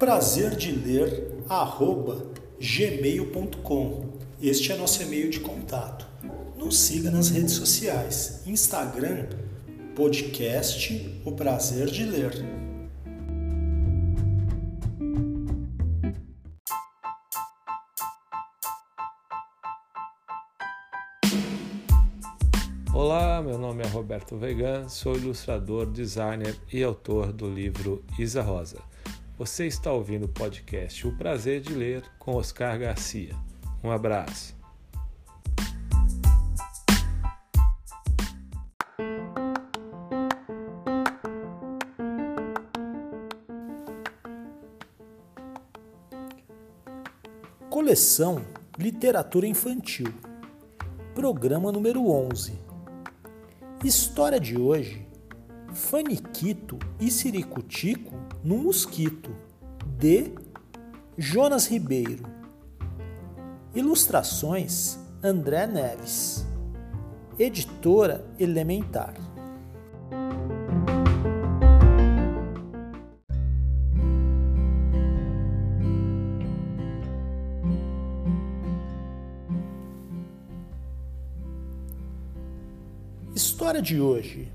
Prazer 0.00 0.56
de 0.56 0.72
ler 0.72 1.44
arroba 1.46 2.24
gmail.com. 2.58 4.14
Este 4.40 4.72
é 4.72 4.76
nosso 4.76 5.02
e-mail 5.02 5.28
de 5.28 5.40
contato. 5.40 6.06
Nos 6.56 6.78
siga 6.78 7.10
nas 7.10 7.28
redes 7.28 7.52
sociais, 7.52 8.40
Instagram, 8.46 9.26
podcast 9.94 11.20
O 11.22 11.32
Prazer 11.32 11.88
de 11.88 12.06
Ler. 12.06 12.32
Olá, 22.94 23.42
meu 23.42 23.58
nome 23.58 23.82
é 23.82 23.86
Roberto 23.86 24.38
Vegan, 24.38 24.88
sou 24.88 25.14
ilustrador, 25.14 25.84
designer 25.84 26.56
e 26.72 26.82
autor 26.82 27.34
do 27.34 27.52
livro 27.52 28.02
Isa 28.18 28.40
Rosa. 28.40 28.78
Você 29.40 29.66
está 29.66 29.90
ouvindo 29.90 30.26
o 30.26 30.28
podcast 30.28 31.06
O 31.06 31.16
Prazer 31.16 31.62
de 31.62 31.72
Ler 31.72 32.04
com 32.18 32.34
Oscar 32.34 32.78
Garcia. 32.78 33.34
Um 33.82 33.90
abraço. 33.90 34.54
Coleção 47.70 48.44
Literatura 48.78 49.46
Infantil. 49.46 50.12
Programa 51.14 51.72
número 51.72 52.10
11. 52.10 52.60
História 53.82 54.38
de 54.38 54.58
hoje: 54.58 55.08
Faniquito 55.72 56.78
e 57.00 57.10
Siricutico 57.10 58.19
no 58.42 58.56
Mosquito, 58.56 59.30
de 59.98 60.32
Jonas 61.16 61.66
Ribeiro. 61.66 62.24
Ilustrações 63.74 64.98
André 65.22 65.66
Neves. 65.66 66.46
Editora 67.38 68.24
Elementar. 68.38 69.14
História 83.34 83.82
de 83.82 84.00
hoje: 84.00 84.50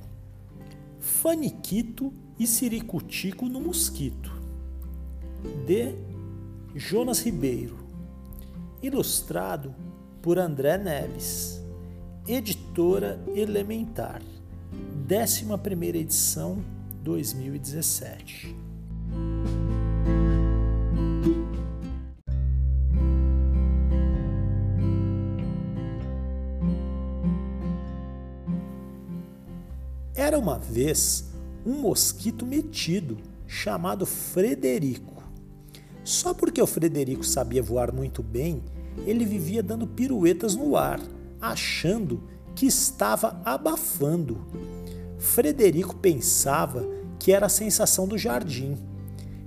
Faniquito 0.99 2.11
e 2.37 2.45
Siricutico 2.45 3.47
no 3.47 3.61
Mosquito, 3.61 4.31
de 5.65 5.95
Jonas 6.75 7.21
Ribeiro, 7.21 7.77
ilustrado 8.81 9.73
por 10.21 10.37
André 10.37 10.77
Neves, 10.77 11.61
editora 12.27 13.23
Elementar, 13.33 14.21
11 15.09 15.97
edição 15.97 16.63
2017. 17.03 18.55
Era 30.15 30.39
uma 30.39 30.57
vez 30.57 31.34
um 31.65 31.81
mosquito 31.81 32.45
metido 32.45 33.17
chamado 33.47 34.05
Frederico. 34.05 35.23
Só 36.03 36.33
porque 36.33 36.61
o 36.61 36.67
Frederico 36.67 37.25
sabia 37.25 37.63
voar 37.63 37.91
muito 37.91 38.21
bem, 38.21 38.63
ele 39.05 39.25
vivia 39.25 39.63
dando 39.63 39.87
piruetas 39.87 40.55
no 40.55 40.77
ar, 40.77 40.99
achando 41.41 42.23
que 42.53 42.67
estava 42.67 43.41
abafando. 43.43 44.45
Frederico 45.17 45.95
pensava 45.95 46.87
que 47.19 47.31
era 47.31 47.47
a 47.47 47.49
sensação 47.49 48.07
do 48.07 48.17
jardim. 48.17 48.77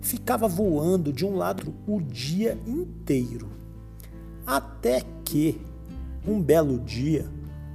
Ficava 0.00 0.48
voando 0.48 1.12
de 1.12 1.24
um 1.24 1.36
lado 1.36 1.74
o 1.86 2.00
dia 2.00 2.58
inteiro. 2.66 3.48
Até 4.44 5.02
que, 5.24 5.60
um 6.26 6.40
belo 6.40 6.78
dia, 6.80 7.30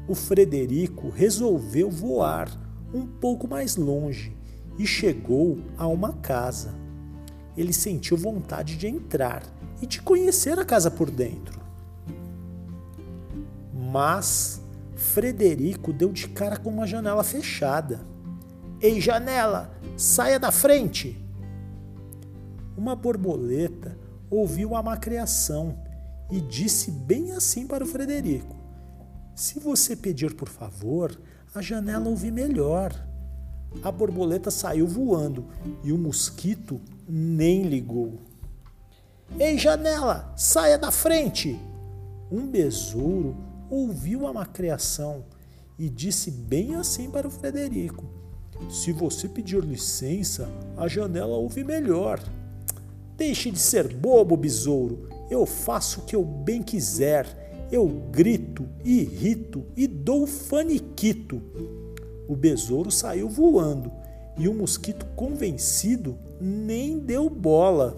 o 0.07 0.15
Frederico 0.15 1.09
resolveu 1.09 1.89
voar 1.89 2.62
um 2.93 3.05
pouco 3.05 3.47
mais 3.47 3.75
longe 3.75 4.35
e 4.77 4.85
chegou 4.85 5.59
a 5.77 5.87
uma 5.87 6.13
casa. 6.13 6.73
Ele 7.55 7.73
sentiu 7.73 8.17
vontade 8.17 8.77
de 8.77 8.87
entrar 8.87 9.43
e 9.81 9.85
de 9.85 10.01
conhecer 10.01 10.57
a 10.59 10.65
casa 10.65 10.89
por 10.89 11.09
dentro. 11.09 11.61
Mas 13.73 14.61
Frederico 14.95 15.91
deu 15.91 16.11
de 16.11 16.27
cara 16.29 16.57
com 16.57 16.69
uma 16.69 16.87
janela 16.87 17.23
fechada. 17.23 18.01
Ei, 18.81 18.99
janela, 18.99 19.71
saia 19.97 20.39
da 20.39 20.51
frente! 20.51 21.19
Uma 22.75 22.95
borboleta 22.95 23.97
ouviu 24.29 24.75
a 24.75 24.81
macriação 24.81 25.77
e 26.31 26.41
disse 26.41 26.89
bem 26.89 27.33
assim 27.33 27.67
para 27.67 27.83
o 27.83 27.87
Frederico: 27.87 28.55
Se 29.35 29.59
você 29.59 29.95
pedir 29.95 30.33
por 30.33 30.49
favor, 30.49 31.15
a 31.53 31.61
janela 31.61 32.09
ouve 32.09 32.31
melhor. 32.31 32.93
A 33.81 33.91
borboleta 33.91 34.51
saiu 34.51 34.87
voando 34.87 35.47
e 35.83 35.91
o 35.91 35.97
mosquito 35.97 36.81
nem 37.07 37.63
ligou. 37.63 38.19
Ei, 39.39 39.57
janela, 39.57 40.33
saia 40.35 40.77
da 40.77 40.91
frente! 40.91 41.59
Um 42.31 42.47
besouro 42.47 43.35
ouviu 43.69 44.27
a 44.27 44.33
macriação 44.33 45.25
e 45.77 45.89
disse 45.89 46.31
bem 46.31 46.75
assim 46.75 47.09
para 47.09 47.27
o 47.27 47.31
Frederico: 47.31 48.05
Se 48.69 48.91
você 48.91 49.27
pedir 49.27 49.63
licença, 49.63 50.49
a 50.77 50.87
janela 50.87 51.35
ouve 51.35 51.63
melhor. 51.63 52.19
Deixe 53.15 53.51
de 53.51 53.59
ser 53.59 53.93
bobo, 53.93 54.35
besouro. 54.35 55.07
Eu 55.29 55.45
faço 55.45 56.01
o 56.01 56.03
que 56.03 56.15
eu 56.15 56.23
bem 56.23 56.61
quiser 56.61 57.42
eu 57.73 57.87
grito, 57.87 58.69
irrito 58.85 59.65
e 59.75 59.87
dou 59.87 60.27
faniquito. 60.27 61.41
O 62.27 62.35
besouro 62.35 62.91
saiu 62.91 63.27
voando 63.27 63.91
e 64.37 64.47
o 64.47 64.53
mosquito, 64.53 65.07
convencido, 65.15 66.15
nem 66.39 66.99
deu 66.99 67.27
bola. 67.31 67.97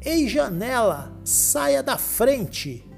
Ei, 0.00 0.28
janela, 0.28 1.12
saia 1.24 1.82
da 1.82 1.98
frente! 1.98 2.88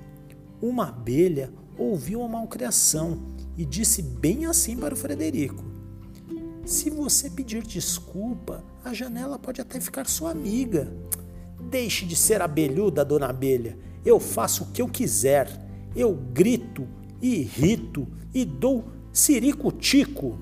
Uma 0.60 0.88
abelha 0.88 1.63
ouviu 1.78 2.22
a 2.22 2.28
malcriação 2.28 3.20
e 3.56 3.64
disse 3.64 4.02
bem 4.02 4.46
assim 4.46 4.76
para 4.76 4.94
o 4.94 4.96
Frederico: 4.96 5.64
Se 6.64 6.90
você 6.90 7.30
pedir 7.30 7.62
desculpa, 7.62 8.64
a 8.84 8.92
janela 8.92 9.38
pode 9.38 9.60
até 9.60 9.80
ficar 9.80 10.06
sua 10.06 10.30
amiga. 10.30 10.92
Deixe 11.70 12.04
de 12.04 12.14
ser 12.14 12.42
abelhuda, 12.42 13.04
dona 13.04 13.28
abelha. 13.28 13.78
Eu 14.04 14.20
faço 14.20 14.64
o 14.64 14.66
que 14.66 14.82
eu 14.82 14.88
quiser. 14.88 15.48
Eu 15.96 16.14
grito, 16.14 16.86
irrito 17.22 18.06
e 18.34 18.44
dou 18.44 18.84
ciricutico. 19.12 20.38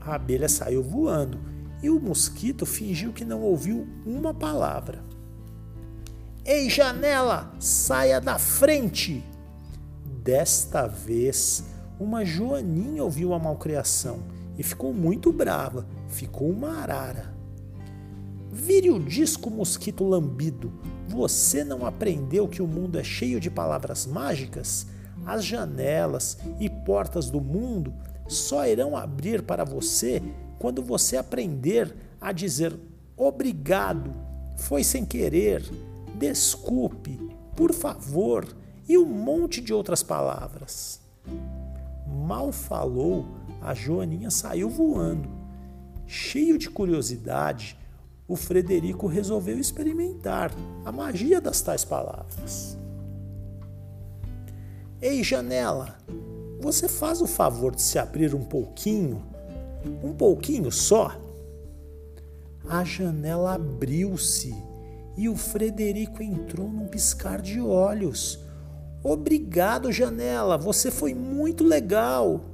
A 0.00 0.14
abelha 0.14 0.48
saiu 0.48 0.82
voando 0.82 1.38
e 1.82 1.90
o 1.90 2.00
mosquito 2.00 2.66
fingiu 2.66 3.12
que 3.12 3.24
não 3.24 3.42
ouviu 3.42 3.86
uma 4.04 4.32
palavra. 4.34 5.04
Ei, 6.44 6.70
janela, 6.70 7.52
saia 7.60 8.20
da 8.20 8.38
frente! 8.38 9.22
Desta 10.28 10.86
vez, 10.86 11.64
uma 11.98 12.22
joaninha 12.22 13.02
ouviu 13.02 13.32
a 13.32 13.38
malcriação 13.38 14.18
e 14.58 14.62
ficou 14.62 14.92
muito 14.92 15.32
brava. 15.32 15.86
Ficou 16.06 16.50
uma 16.50 16.82
arara. 16.82 17.34
Vire 18.52 18.90
o 18.90 18.98
disco, 18.98 19.48
mosquito 19.48 20.04
lambido. 20.04 20.70
Você 21.08 21.64
não 21.64 21.86
aprendeu 21.86 22.46
que 22.46 22.60
o 22.60 22.66
mundo 22.66 22.98
é 22.98 23.02
cheio 23.02 23.40
de 23.40 23.50
palavras 23.50 24.04
mágicas? 24.04 24.86
As 25.24 25.46
janelas 25.46 26.36
e 26.60 26.68
portas 26.68 27.30
do 27.30 27.40
mundo 27.40 27.94
só 28.28 28.66
irão 28.66 28.94
abrir 28.94 29.40
para 29.40 29.64
você 29.64 30.22
quando 30.58 30.82
você 30.82 31.16
aprender 31.16 31.96
a 32.20 32.32
dizer 32.32 32.78
obrigado, 33.16 34.12
foi 34.58 34.84
sem 34.84 35.06
querer, 35.06 35.62
desculpe, 36.18 37.18
por 37.56 37.72
favor 37.72 38.46
e 38.88 38.96
um 38.96 39.04
monte 39.04 39.60
de 39.60 39.72
outras 39.72 40.02
palavras. 40.02 41.00
Mal 42.06 42.50
falou, 42.52 43.26
a 43.60 43.74
Joaninha 43.74 44.30
saiu 44.30 44.70
voando. 44.70 45.28
Cheio 46.06 46.56
de 46.56 46.70
curiosidade, 46.70 47.76
o 48.26 48.34
Frederico 48.36 49.06
resolveu 49.06 49.58
experimentar 49.58 50.50
a 50.84 50.90
magia 50.90 51.40
das 51.40 51.60
tais 51.60 51.84
palavras. 51.84 52.78
Ei, 55.00 55.22
janela, 55.22 55.96
você 56.60 56.88
faz 56.88 57.20
o 57.22 57.26
favor 57.26 57.74
de 57.74 57.82
se 57.82 57.98
abrir 57.98 58.34
um 58.34 58.44
pouquinho? 58.44 59.22
Um 60.02 60.12
pouquinho 60.12 60.72
só? 60.72 61.16
A 62.68 62.84
janela 62.84 63.54
abriu-se 63.54 64.54
e 65.16 65.28
o 65.28 65.36
Frederico 65.36 66.22
entrou 66.22 66.68
num 66.68 66.86
piscar 66.86 67.40
de 67.40 67.60
olhos. 67.60 68.40
Obrigado, 69.02 69.92
janela, 69.92 70.58
você 70.58 70.90
foi 70.90 71.14
muito 71.14 71.62
legal. 71.62 72.44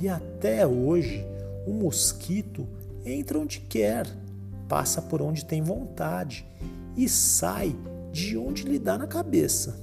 E 0.00 0.08
até 0.08 0.66
hoje, 0.66 1.24
o 1.66 1.72
mosquito 1.72 2.66
entra 3.04 3.38
onde 3.38 3.60
quer, 3.60 4.06
passa 4.68 5.00
por 5.00 5.22
onde 5.22 5.44
tem 5.44 5.62
vontade 5.62 6.46
e 6.96 7.08
sai 7.08 7.74
de 8.12 8.36
onde 8.36 8.64
lhe 8.64 8.78
dá 8.78 8.98
na 8.98 9.06
cabeça. 9.06 9.78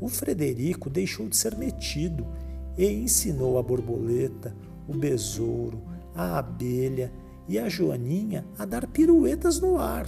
O 0.00 0.08
Frederico 0.08 0.88
deixou 0.88 1.28
de 1.28 1.36
ser 1.36 1.56
metido 1.56 2.26
e 2.76 2.86
ensinou 2.86 3.58
a 3.58 3.62
borboleta, 3.62 4.54
o 4.88 4.94
besouro, 4.94 5.82
a 6.14 6.38
abelha 6.38 7.12
e 7.48 7.58
a 7.58 7.68
joaninha 7.68 8.44
a 8.58 8.64
dar 8.64 8.86
piruetas 8.86 9.60
no 9.60 9.78
ar. 9.78 10.06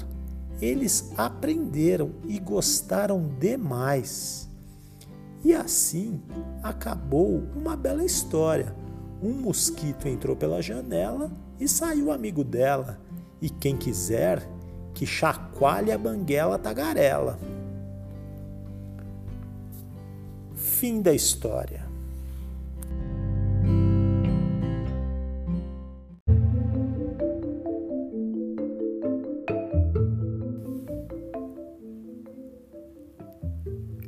Eles 0.60 1.12
aprenderam 1.16 2.12
e 2.26 2.38
gostaram 2.38 3.28
demais. 3.38 4.48
E 5.44 5.52
assim 5.52 6.22
acabou 6.62 7.42
uma 7.54 7.76
bela 7.76 8.02
história. 8.02 8.74
Um 9.22 9.34
mosquito 9.34 10.08
entrou 10.08 10.34
pela 10.34 10.62
janela 10.62 11.30
e 11.60 11.68
saiu 11.68 12.10
amigo 12.10 12.42
dela. 12.42 12.98
E 13.42 13.50
quem 13.50 13.76
quiser, 13.76 14.42
que 14.94 15.04
chacoalhe 15.04 15.92
a 15.92 15.98
banguela 15.98 16.58
tagarela. 16.58 17.38
Fim 20.54 21.02
da 21.02 21.12
história. 21.12 21.84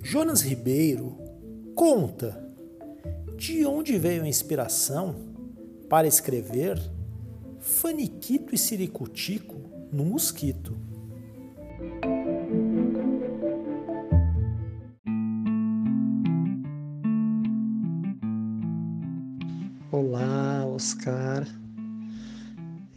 Jonas 0.02 0.40
Ribeiro 0.40 1.25
conta 1.76 2.42
de 3.36 3.66
onde 3.66 3.98
veio 3.98 4.22
a 4.22 4.28
inspiração 4.28 5.14
para 5.90 6.08
escrever 6.08 6.80
Faniquito 7.60 8.54
e 8.54 8.58
Siricutico 8.58 9.56
no 9.92 10.02
Mosquito. 10.06 10.74
Olá, 19.92 20.64
Oscar. 20.64 21.46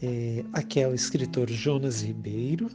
É, 0.02 0.46
aqui 0.54 0.80
é 0.80 0.88
o 0.88 0.96
escritor 0.96 1.50
Jonas 1.50 2.02
Ribeiro. 2.02 2.70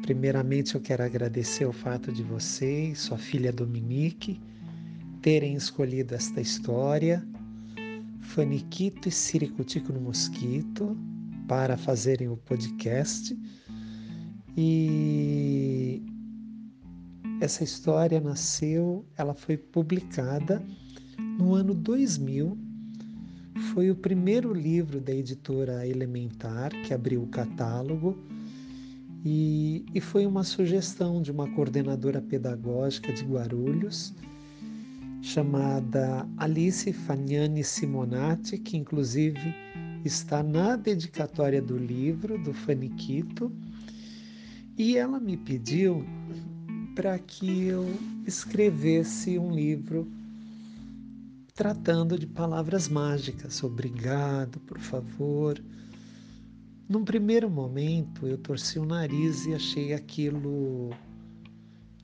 Primeiramente, 0.00 0.74
eu 0.74 0.80
quero 0.80 1.04
agradecer 1.04 1.66
o 1.66 1.72
fato 1.72 2.10
de 2.10 2.22
você 2.22 2.88
e 2.88 2.96
sua 2.96 3.18
filha 3.18 3.52
Dominique 3.52 4.40
terem 5.22 5.54
escolhido 5.54 6.14
esta 6.14 6.40
história, 6.40 7.26
Faniquito 8.20 9.08
e 9.08 9.12
Siricutico 9.12 9.92
no 9.92 10.00
Mosquito, 10.00 10.96
para 11.48 11.76
fazerem 11.76 12.28
o 12.28 12.36
podcast. 12.36 13.38
E 14.56 16.02
essa 17.40 17.64
história 17.64 18.20
nasceu, 18.20 19.06
ela 19.16 19.34
foi 19.34 19.56
publicada 19.56 20.62
no 21.38 21.54
ano 21.54 21.72
2000 21.72 22.58
foi 23.72 23.90
o 23.90 23.96
primeiro 23.96 24.52
livro 24.52 25.00
da 25.00 25.12
editora 25.12 25.86
Elementar 25.86 26.70
que 26.82 26.92
abriu 26.92 27.22
o 27.22 27.26
catálogo 27.26 28.18
e, 29.24 29.84
e 29.94 30.00
foi 30.00 30.26
uma 30.26 30.42
sugestão 30.42 31.22
de 31.22 31.30
uma 31.30 31.48
coordenadora 31.52 32.20
pedagógica 32.20 33.12
de 33.12 33.24
Guarulhos 33.24 34.14
chamada 35.22 36.28
Alice 36.36 36.92
Fagnani 36.92 37.62
Simonati, 37.62 38.58
que 38.58 38.76
inclusive 38.76 39.54
está 40.04 40.42
na 40.42 40.74
dedicatória 40.74 41.62
do 41.62 41.78
livro 41.78 42.36
do 42.42 42.52
Faniquito, 42.52 43.50
e 44.76 44.96
ela 44.96 45.20
me 45.20 45.36
pediu 45.36 46.04
para 46.96 47.16
que 47.20 47.66
eu 47.66 47.86
escrevesse 48.26 49.38
um 49.38 49.54
livro 49.54 50.10
tratando 51.54 52.18
de 52.18 52.26
palavras 52.26 52.88
mágicas, 52.88 53.62
obrigado, 53.62 54.58
por 54.60 54.80
favor. 54.80 55.62
Num 56.88 57.04
primeiro 57.04 57.48
momento 57.48 58.26
eu 58.26 58.36
torci 58.36 58.78
o 58.78 58.84
nariz 58.84 59.46
e 59.46 59.54
achei 59.54 59.92
aquilo 59.92 60.90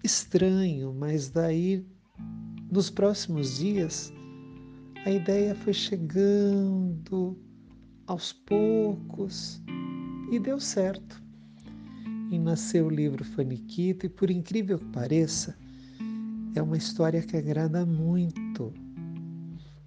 estranho, 0.04 0.94
mas 0.94 1.28
daí 1.28 1.84
nos 2.70 2.90
próximos 2.90 3.58
dias 3.58 4.12
a 5.04 5.10
ideia 5.10 5.54
foi 5.54 5.72
chegando 5.72 7.38
aos 8.06 8.32
poucos 8.32 9.62
e 10.30 10.38
deu 10.38 10.60
certo. 10.60 11.22
E 12.30 12.38
nasceu 12.38 12.86
o 12.86 12.90
livro 12.90 13.24
Faniquito, 13.24 14.04
e 14.04 14.08
por 14.08 14.30
incrível 14.30 14.78
que 14.78 14.84
pareça, 14.86 15.56
é 16.54 16.60
uma 16.60 16.76
história 16.76 17.22
que 17.22 17.36
agrada 17.36 17.86
muito 17.86 18.74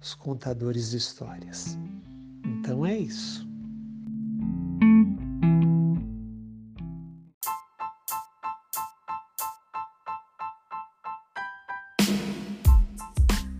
os 0.00 0.14
contadores 0.14 0.90
de 0.90 0.96
histórias. 0.96 1.78
Então 2.44 2.84
é 2.84 2.98
isso. 2.98 3.51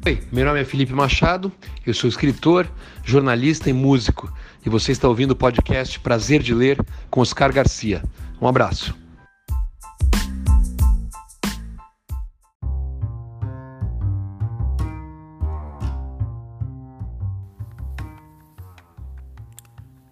Oi, 0.04 0.20
meu 0.32 0.44
nome 0.44 0.60
é 0.60 0.64
Felipe 0.64 0.92
Machado, 0.92 1.52
eu 1.86 1.94
sou 1.94 2.10
escritor, 2.10 2.68
jornalista 3.04 3.70
e 3.70 3.72
músico, 3.72 4.36
e 4.66 4.68
você 4.68 4.90
está 4.90 5.06
ouvindo 5.06 5.30
o 5.30 5.36
podcast 5.36 6.00
Prazer 6.00 6.42
de 6.42 6.52
Ler 6.52 6.76
com 7.08 7.20
Oscar 7.20 7.52
Garcia. 7.52 8.02
Um 8.40 8.48
abraço. 8.48 8.98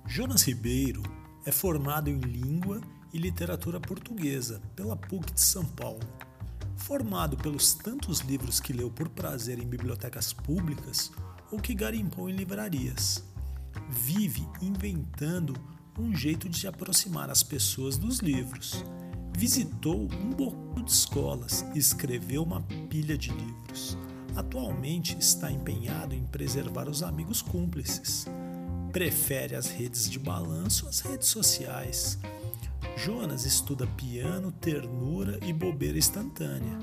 Jonas 0.07 0.45
Ribeiro 0.45 1.03
é 1.45 1.51
formado 1.51 2.09
em 2.09 2.19
Língua 2.21 2.81
e 3.13 3.19
Literatura 3.19 3.81
Portuguesa 3.81 4.63
pela 4.77 4.95
PUC 4.95 5.33
de 5.33 5.41
São 5.41 5.65
Paulo. 5.65 6.30
Formado 6.81 7.37
pelos 7.37 7.75
tantos 7.75 8.21
livros 8.21 8.59
que 8.59 8.73
leu 8.73 8.91
por 8.91 9.09
prazer 9.09 9.59
em 9.59 9.67
bibliotecas 9.67 10.33
públicas 10.33 11.13
ou 11.51 11.61
que 11.61 11.75
garimpou 11.75 12.29
em 12.29 12.35
livrarias. 12.35 13.23
vive 13.89 14.47
inventando 14.61 15.55
um 15.99 16.15
jeito 16.15 16.49
de 16.49 16.67
aproximar 16.67 17.31
as 17.31 17.43
pessoas 17.43 17.97
dos 17.97 18.19
livros. 18.21 18.85
Visitou 19.37 20.03
um 20.03 20.31
bocado 20.31 20.83
de 20.83 20.91
escolas 20.91 21.65
e 21.75 21.79
escreveu 21.79 22.43
uma 22.43 22.63
pilha 22.89 23.17
de 23.17 23.31
livros. 23.31 23.97
Atualmente 24.35 25.17
está 25.19 25.51
empenhado 25.51 26.15
em 26.15 26.25
preservar 26.25 26.89
os 26.89 27.03
amigos 27.03 27.43
cúmplices. 27.43 28.27
Prefere 28.93 29.55
as 29.55 29.67
redes 29.67 30.09
de 30.09 30.19
balanço 30.19 30.89
às 30.89 31.01
redes 31.01 31.29
sociais. 31.29 32.19
Jonas 33.03 33.47
estuda 33.47 33.87
piano, 33.87 34.53
ternura 34.53 35.41
e 35.43 35.55
bobeira 35.55 35.97
instantânea. 35.97 36.79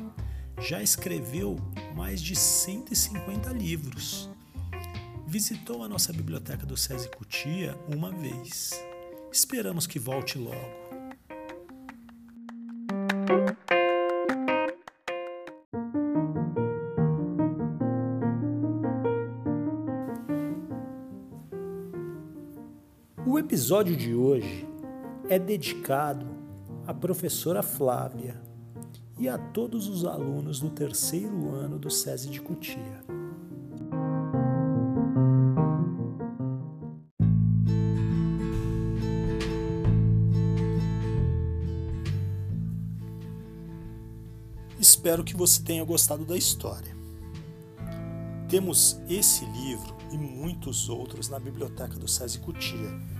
Já 0.60 0.82
escreveu 0.82 1.58
mais 1.96 2.20
de 2.20 2.36
150 2.36 3.52
livros. 3.52 4.28
Visitou 5.28 5.84
a 5.84 5.88
nossa 5.88 6.12
biblioteca 6.12 6.66
do 6.66 6.76
SESI 6.76 7.08
Cutia 7.10 7.78
uma 7.88 8.12
vez. 8.12 8.72
Esperamos 9.32 9.86
que 9.86 10.00
volte 10.00 10.40
logo. 10.40 10.88
O 23.24 23.38
episódio 23.38 23.96
de 23.96 24.16
hoje 24.16 24.67
é 25.30 25.38
dedicado 25.38 26.26
à 26.86 26.94
professora 26.94 27.62
Flávia 27.62 28.42
e 29.20 29.28
a 29.28 29.38
todos 29.38 29.88
os 29.88 30.06
alunos 30.06 30.60
do 30.60 30.70
terceiro 30.70 31.50
ano 31.50 31.78
do 31.78 31.90
SESI 31.90 32.30
de 32.30 32.40
Cutia. 32.40 33.04
Espero 44.80 45.24
que 45.24 45.36
você 45.36 45.62
tenha 45.62 45.84
gostado 45.84 46.24
da 46.24 46.38
história. 46.38 46.96
Temos 48.48 48.98
esse 49.10 49.44
livro 49.46 49.98
e 50.12 50.18
muitos 50.18 50.88
outros 50.88 51.28
na 51.28 51.40
biblioteca 51.40 51.96
do 51.96 52.08
SESI 52.08 52.40
Cutia. 52.40 53.17